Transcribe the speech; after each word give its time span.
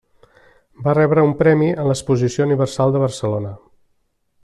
Va 0.87 0.95
rebre 0.97 1.25
un 1.27 1.35
premi 1.43 1.67
en 1.83 1.89
l'Exposició 1.91 2.49
Universal 2.49 2.97
de 2.97 3.03
Barcelona. 3.07 3.53